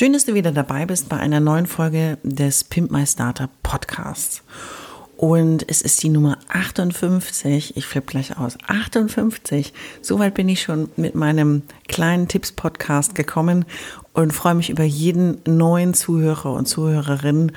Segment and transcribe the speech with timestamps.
[0.00, 4.42] Schön, dass du wieder dabei bist bei einer neuen Folge des Pimp My Startup Podcasts.
[5.18, 7.76] Und es ist die Nummer 58.
[7.76, 8.56] Ich flippe gleich aus.
[8.66, 9.74] 58.
[10.00, 13.66] Soweit bin ich schon mit meinem kleinen Tipps-Podcast gekommen
[14.14, 17.52] und freue mich über jeden neuen Zuhörer und Zuhörerin.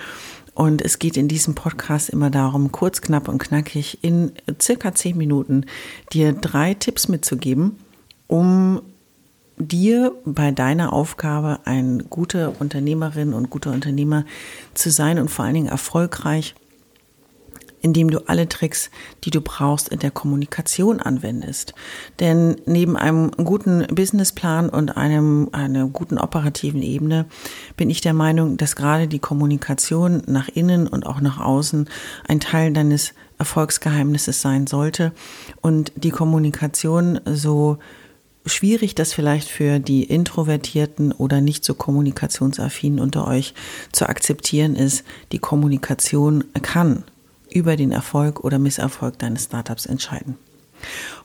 [0.53, 5.15] Und es geht in diesem Podcast immer darum, kurz, knapp und knackig in circa 10
[5.15, 5.65] Minuten
[6.11, 7.77] dir drei Tipps mitzugeben,
[8.27, 8.81] um
[9.57, 14.25] dir bei deiner Aufgabe, ein guter Unternehmerin und guter Unternehmer
[14.73, 16.55] zu sein und vor allen Dingen erfolgreich
[17.83, 18.89] indem du alle Tricks,
[19.25, 21.75] die du brauchst, in der Kommunikation anwendest.
[22.21, 27.25] Denn neben einem guten Businessplan und einem, einer guten operativen Ebene
[27.75, 31.89] bin ich der Meinung, dass gerade die Kommunikation nach innen und auch nach außen
[32.25, 35.11] ein Teil deines Erfolgsgeheimnisses sein sollte
[35.61, 37.79] und die Kommunikation so
[38.45, 43.53] schwierig das vielleicht für die Introvertierten oder nicht so kommunikationsaffinen unter euch
[43.91, 47.03] zu akzeptieren ist, die Kommunikation kann
[47.49, 50.37] über den Erfolg oder Misserfolg deines Startups entscheiden.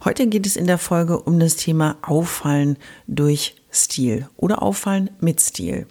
[0.05, 5.41] Heute geht es in der Folge um das Thema Auffallen durch Stil oder Auffallen mit
[5.41, 5.87] Stil.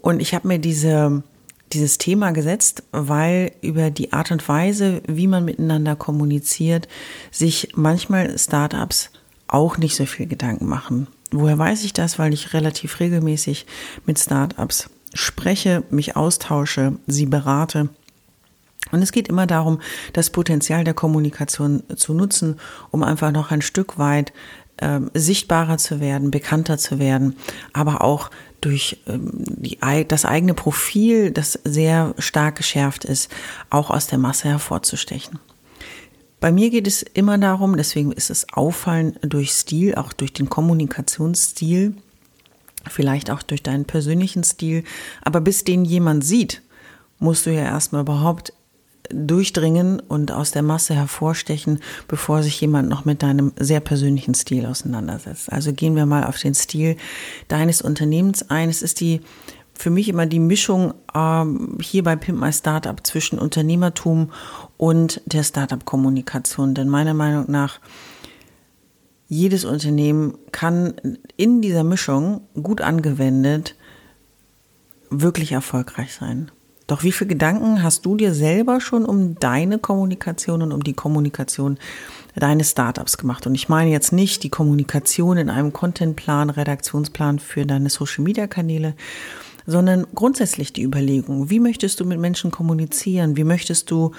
[0.00, 1.22] Und ich habe mir diese,
[1.72, 6.88] dieses Thema gesetzt, weil über die Art und Weise, wie man miteinander kommuniziert,
[7.30, 9.10] sich manchmal Startups
[9.48, 11.08] auch nicht so viel Gedanken machen.
[11.30, 12.18] Woher weiß ich das?
[12.18, 13.66] Weil ich relativ regelmäßig
[14.06, 17.88] mit Startups spreche, mich austausche, sie berate
[18.90, 19.80] und es geht immer darum,
[20.12, 22.58] das Potenzial der Kommunikation zu nutzen,
[22.90, 24.32] um einfach noch ein Stück weit
[24.78, 27.36] äh, sichtbarer zu werden, bekannter zu werden,
[27.72, 28.30] aber auch
[28.60, 33.30] durch ähm, die, das eigene Profil, das sehr stark geschärft ist,
[33.70, 35.38] auch aus der Masse hervorzustechen.
[36.40, 40.48] Bei mir geht es immer darum, deswegen ist es Auffallen durch Stil, auch durch den
[40.48, 41.94] Kommunikationsstil,
[42.88, 44.84] vielleicht auch durch deinen persönlichen Stil,
[45.22, 46.62] aber bis den jemand sieht,
[47.18, 48.52] musst du ja erstmal überhaupt
[49.10, 54.66] durchdringen und aus der Masse hervorstechen, bevor sich jemand noch mit deinem sehr persönlichen Stil
[54.66, 55.50] auseinandersetzt.
[55.50, 56.96] Also gehen wir mal auf den Stil
[57.48, 58.68] deines Unternehmens ein.
[58.68, 59.20] Es ist die
[59.78, 64.32] für mich immer die Mischung ähm, hier bei Pimp My Startup zwischen Unternehmertum
[64.76, 66.74] und der Startup-Kommunikation.
[66.74, 67.78] Denn meiner Meinung nach
[69.28, 70.94] jedes Unternehmen kann
[71.36, 73.76] in dieser Mischung gut angewendet
[75.10, 76.50] wirklich erfolgreich sein.
[76.88, 80.94] Doch wie viele Gedanken hast du dir selber schon um deine Kommunikation und um die
[80.94, 81.78] Kommunikation
[82.34, 83.46] deines Startups gemacht?
[83.46, 88.94] Und ich meine jetzt nicht die Kommunikation in einem Contentplan, Redaktionsplan für deine Social-Media-Kanäle,
[89.68, 93.36] sondern grundsätzlich die Überlegung, wie möchtest du mit Menschen kommunizieren?
[93.36, 94.12] Wie möchtest du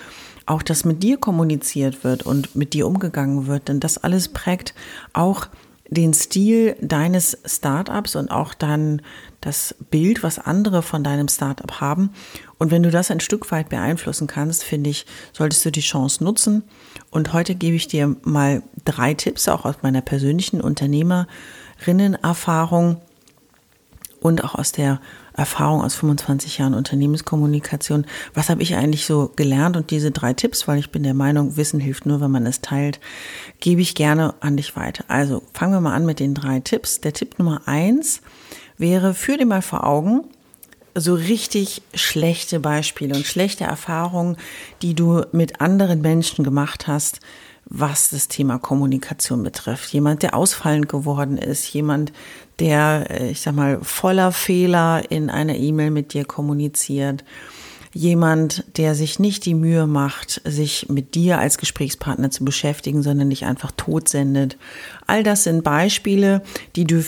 [0.45, 3.67] auch, dass mit dir kommuniziert wird und mit dir umgegangen wird?
[3.67, 4.75] Denn das alles prägt
[5.11, 5.47] auch
[5.89, 9.01] den Stil deines Startups und auch dann
[9.41, 12.11] das Bild, was andere von deinem Startup haben.
[12.59, 16.23] Und wenn du das ein Stück weit beeinflussen kannst, finde ich, solltest du die Chance
[16.23, 16.61] nutzen.
[17.09, 22.97] Und heute gebe ich dir mal drei Tipps, auch aus meiner persönlichen Unternehmerinnen-Erfahrung
[24.21, 24.99] und auch aus der
[25.33, 28.05] Erfahrung aus 25 Jahren Unternehmenskommunikation.
[28.33, 29.77] Was habe ich eigentlich so gelernt?
[29.77, 32.61] Und diese drei Tipps, weil ich bin der Meinung, Wissen hilft nur, wenn man es
[32.61, 32.99] teilt,
[33.59, 35.05] gebe ich gerne an dich weiter.
[35.07, 37.01] Also fangen wir mal an mit den drei Tipps.
[37.01, 38.21] Der Tipp Nummer eins
[38.77, 40.25] wäre, führ dir mal vor Augen,
[40.95, 44.37] so richtig schlechte Beispiele und schlechte Erfahrungen,
[44.81, 47.19] die du mit anderen Menschen gemacht hast,
[47.69, 49.93] was das Thema Kommunikation betrifft.
[49.93, 52.11] Jemand, der ausfallend geworden ist, jemand,
[52.59, 57.23] der, äh, ich sag mal, voller Fehler in einer E-Mail mit dir kommuniziert,
[57.91, 63.29] jemand, der sich nicht die Mühe macht, sich mit dir als Gesprächspartner zu beschäftigen, sondern
[63.29, 64.57] dich einfach totsendet.
[65.07, 66.43] All das sind Beispiele,
[66.75, 67.03] die du,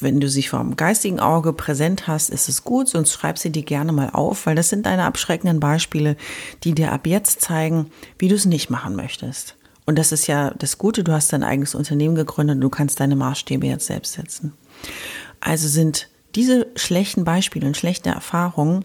[0.00, 3.64] wenn du sie vom geistigen Auge präsent hast, ist es gut, sonst schreib sie dir
[3.64, 6.16] gerne mal auf, weil das sind deine abschreckenden Beispiele,
[6.62, 9.56] die dir ab jetzt zeigen, wie du es nicht machen möchtest.
[9.86, 13.00] Und das ist ja das Gute, du hast dein eigenes Unternehmen gegründet und du kannst
[13.00, 14.54] deine Maßstäbe jetzt selbst setzen.
[15.40, 18.84] Also sind diese schlechten Beispiele und schlechte Erfahrungen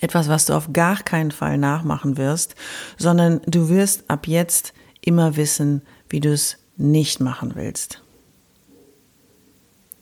[0.00, 2.54] etwas, was du auf gar keinen Fall nachmachen wirst,
[2.96, 8.02] sondern du wirst ab jetzt immer wissen, wie du es nicht machen willst.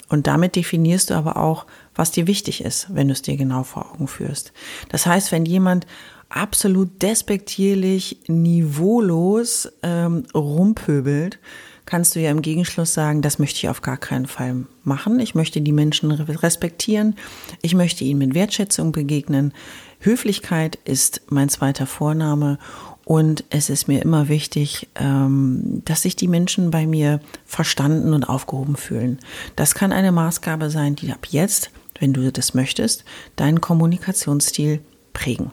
[0.09, 3.65] Und damit definierst du aber auch, was dir wichtig ist, wenn du es dir genau
[3.65, 4.53] vor Augen führst.
[4.89, 5.87] Das heißt, wenn jemand
[6.29, 11.39] absolut despektierlich, niveaulos ähm, rumpöbelt,
[11.87, 15.21] kannst du ja im Gegenschluss sagen, das möchte ich auf gar keinen Fall machen.
[15.21, 17.15] Ich möchte die Menschen respektieren.
[17.63, 19.55] Ich möchte ihnen mit Wertschätzung begegnen.
[20.01, 22.59] Höflichkeit ist mein zweiter Vorname
[23.05, 28.25] und es ist mir immer wichtig, ähm, dass sich die Menschen bei mir verstanden und
[28.25, 29.21] aufgehoben fühlen.
[29.55, 31.71] Das kann eine Maßgabe sein, die ab jetzt,
[32.01, 33.05] wenn du das möchtest,
[33.37, 34.81] deinen Kommunikationsstil
[35.13, 35.53] prägen.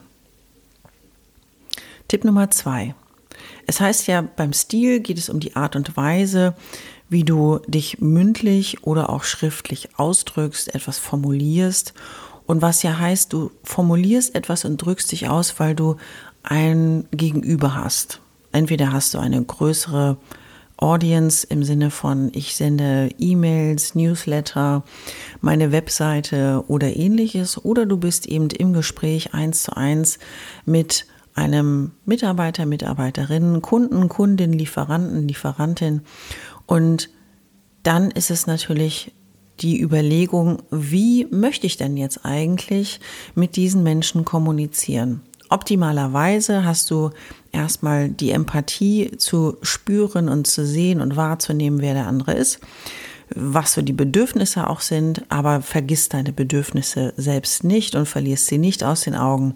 [2.08, 2.94] Tipp Nummer zwei.
[3.66, 6.54] Es heißt ja, beim Stil geht es um die Art und Weise,
[7.08, 11.94] wie du dich mündlich oder auch schriftlich ausdrückst, etwas formulierst.
[12.46, 15.96] Und was ja heißt, du formulierst etwas und drückst dich aus, weil du
[16.42, 18.20] ein Gegenüber hast.
[18.52, 20.18] Entweder hast du eine größere
[20.76, 24.82] Audience im Sinne von, ich sende E-Mails, Newsletter,
[25.40, 30.18] meine Webseite oder ähnliches, oder du bist eben im Gespräch eins zu eins
[30.66, 36.02] mit einem Mitarbeiter, Mitarbeiterin, Kunden, Kundin, Lieferanten, Lieferantin.
[36.66, 37.10] Und
[37.82, 39.12] dann ist es natürlich
[39.60, 43.00] die Überlegung, wie möchte ich denn jetzt eigentlich
[43.34, 45.20] mit diesen Menschen kommunizieren?
[45.50, 47.10] Optimalerweise hast du
[47.52, 52.60] erstmal die Empathie zu spüren und zu sehen und wahrzunehmen, wer der andere ist,
[53.34, 58.58] was so die Bedürfnisse auch sind, aber vergiss deine Bedürfnisse selbst nicht und verlierst sie
[58.58, 59.54] nicht aus den Augen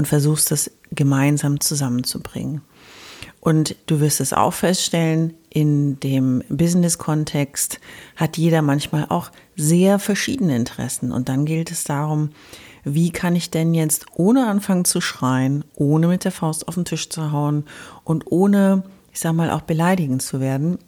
[0.00, 2.62] und versuchst es gemeinsam zusammenzubringen.
[3.38, 7.80] Und du wirst es auch feststellen, in dem Business-Kontext
[8.16, 11.12] hat jeder manchmal auch sehr verschiedene Interessen.
[11.12, 12.30] Und dann gilt es darum,
[12.82, 16.86] wie kann ich denn jetzt ohne anfangen zu schreien, ohne mit der Faust auf den
[16.86, 17.66] Tisch zu hauen
[18.02, 20.78] und ohne, ich sag mal, auch beleidigend zu werden,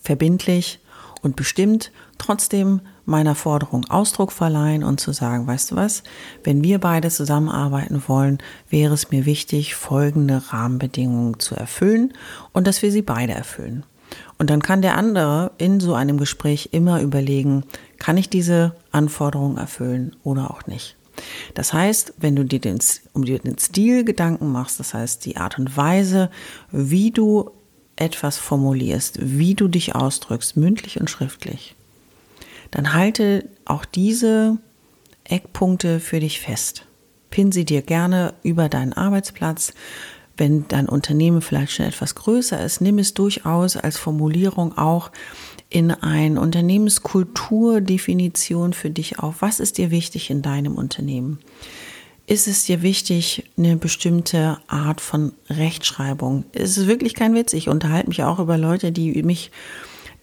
[0.00, 0.80] verbindlich
[1.24, 6.02] und bestimmt trotzdem meiner Forderung Ausdruck verleihen und zu sagen, weißt du was,
[6.44, 8.38] wenn wir beide zusammenarbeiten wollen,
[8.68, 12.12] wäre es mir wichtig, folgende Rahmenbedingungen zu erfüllen
[12.52, 13.84] und dass wir sie beide erfüllen.
[14.38, 17.64] Und dann kann der andere in so einem Gespräch immer überlegen,
[17.98, 20.96] kann ich diese Anforderungen erfüllen oder auch nicht.
[21.54, 22.78] Das heißt, wenn du dir den,
[23.12, 26.30] um dir den Stil Gedanken machst, das heißt die Art und Weise,
[26.70, 27.50] wie du
[27.96, 31.74] etwas formulierst, wie du dich ausdrückst, mündlich und schriftlich,
[32.70, 34.58] dann halte auch diese
[35.24, 36.86] Eckpunkte für dich fest.
[37.30, 39.72] Pin sie dir gerne über deinen Arbeitsplatz,
[40.36, 45.12] wenn dein Unternehmen vielleicht schon etwas größer ist, nimm es durchaus als Formulierung auch
[45.70, 49.42] in eine Unternehmenskulturdefinition für dich auf.
[49.42, 51.38] Was ist dir wichtig in deinem Unternehmen?
[52.26, 56.44] Ist es dir wichtig, eine bestimmte Art von Rechtschreibung?
[56.52, 57.52] Es ist wirklich kein Witz.
[57.52, 59.50] Ich unterhalte mich auch über Leute, die mich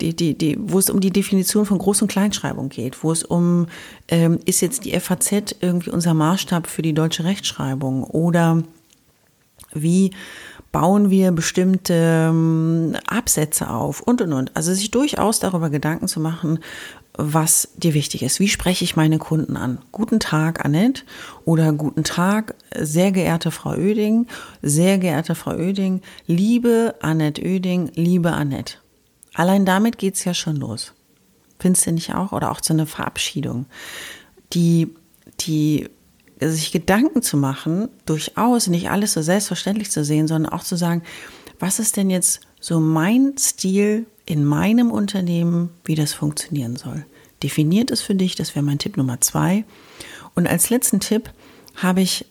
[0.02, 3.24] die, die, die, wo es um die Definition von Groß- und Kleinschreibung geht, wo es
[3.24, 3.68] um,
[4.08, 8.64] ähm, ist jetzt die FAZ irgendwie unser Maßstab für die deutsche Rechtschreibung oder
[9.74, 10.12] wie
[10.72, 11.94] bauen wir bestimmte
[12.30, 14.56] ähm, Absätze auf und und und.
[14.56, 16.60] Also sich durchaus darüber Gedanken zu machen,
[17.18, 18.40] was dir wichtig ist.
[18.40, 19.80] Wie spreche ich meine Kunden an?
[19.92, 21.04] Guten Tag, Annette
[21.46, 24.28] oder guten Tag, sehr geehrte Frau Oeding,
[24.62, 28.76] sehr geehrte Frau Oeding, liebe Annette Oeding, liebe Annette.
[29.34, 30.94] Allein damit geht's ja schon los.
[31.60, 32.32] Findest du nicht auch?
[32.32, 33.66] Oder auch so eine Verabschiedung.
[34.54, 34.94] Die,
[35.42, 35.90] die
[36.40, 41.04] sich Gedanken zu machen, durchaus nicht alles so selbstverständlich zu sehen, sondern auch zu sagen,
[41.60, 47.06] was ist denn jetzt so mein Stil in meinem Unternehmen, wie das funktionieren soll.
[47.44, 49.66] Definiert es für dich, das wäre mein Tipp Nummer zwei.
[50.36, 51.32] Und als letzten Tipp
[51.76, 52.26] habe ich,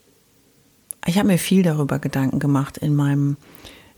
[1.06, 3.36] ich habe mir viel darüber Gedanken gemacht in meinem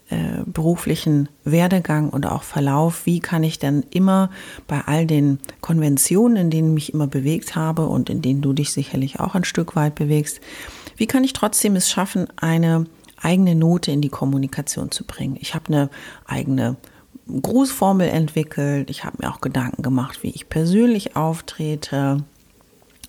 [0.08, 4.30] äh, beruflichen Werdegang und auch Verlauf, wie kann ich denn immer
[4.66, 8.54] bei all den Konventionen, in denen ich mich immer bewegt habe und in denen du
[8.54, 10.40] dich sicherlich auch ein Stück weit bewegst,
[10.96, 12.86] wie kann ich trotzdem es schaffen, eine
[13.22, 15.36] eigene Note in die Kommunikation zu bringen?
[15.40, 15.90] Ich habe eine
[16.26, 16.76] eigene
[17.28, 18.90] Grußformel entwickelt.
[18.90, 22.24] Ich habe mir auch Gedanken gemacht, wie ich persönlich auftrete.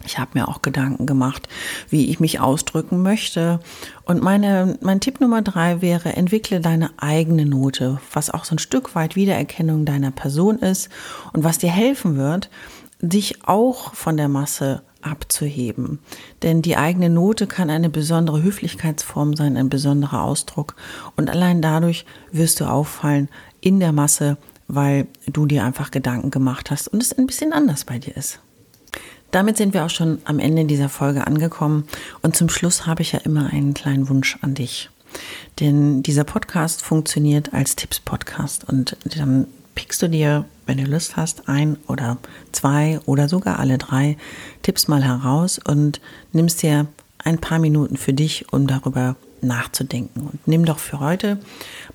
[0.05, 1.47] Ich habe mir auch Gedanken gemacht,
[1.89, 3.59] wie ich mich ausdrücken möchte.
[4.05, 8.59] Und meine, mein Tipp Nummer drei wäre, entwickle deine eigene Note, was auch so ein
[8.59, 10.89] Stück weit Wiedererkennung deiner Person ist
[11.31, 12.49] und was dir helfen wird,
[13.01, 15.99] dich auch von der Masse abzuheben.
[16.41, 20.75] Denn die eigene Note kann eine besondere Höflichkeitsform sein, ein besonderer Ausdruck.
[21.15, 23.29] Und allein dadurch wirst du auffallen
[23.61, 27.85] in der Masse, weil du dir einfach Gedanken gemacht hast und es ein bisschen anders
[27.85, 28.39] bei dir ist.
[29.31, 31.87] Damit sind wir auch schon am Ende dieser Folge angekommen
[32.21, 34.89] und zum Schluss habe ich ja immer einen kleinen Wunsch an dich.
[35.59, 39.47] Denn dieser Podcast funktioniert als Tipps-Podcast und dann
[39.83, 42.17] pickst du dir, wenn du Lust hast, ein oder
[42.53, 44.15] zwei oder sogar alle drei
[44.61, 45.99] Tipps mal heraus und
[46.31, 46.87] nimmst dir
[47.17, 50.21] ein paar Minuten für dich, um darüber nachzudenken.
[50.21, 51.37] Und nimm doch für heute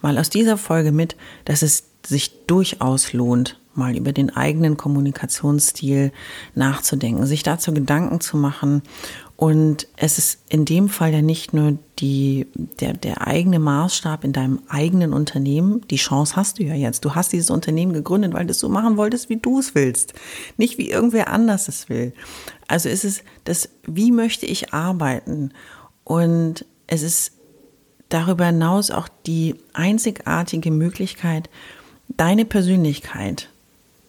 [0.02, 1.16] mal aus dieser Folge mit,
[1.47, 6.12] dass es sich durchaus lohnt, mal über den eigenen Kommunikationsstil
[6.54, 8.82] nachzudenken, sich dazu Gedanken zu machen.
[9.37, 12.49] Und es ist in dem Fall ja nicht nur die,
[12.80, 15.87] der, der eigene Maßstab in deinem eigenen Unternehmen.
[15.88, 17.04] Die Chance hast du ja jetzt.
[17.04, 20.14] Du hast dieses Unternehmen gegründet, weil du es so machen wolltest, wie du es willst.
[20.56, 22.12] Nicht wie irgendwer anders es will.
[22.66, 25.52] Also ist es das, wie möchte ich arbeiten?
[26.02, 27.32] Und es ist
[28.08, 31.49] darüber hinaus auch die einzigartige Möglichkeit,
[32.08, 33.50] deine Persönlichkeit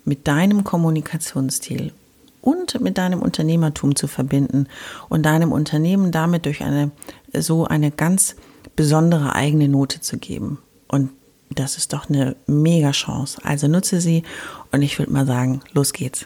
[0.10, 1.94] mit deinem Kommunikationsstil
[2.42, 4.68] und mit deinem Unternehmertum zu verbinden
[5.08, 6.90] und deinem Unternehmen damit durch eine
[7.32, 8.36] so eine ganz
[8.76, 10.58] besondere eigene Note zu geben.
[10.88, 11.12] Und
[11.52, 13.40] das ist doch eine mega Chance.
[13.44, 14.24] Also nutze sie
[14.72, 16.26] und ich würde mal sagen, los geht's.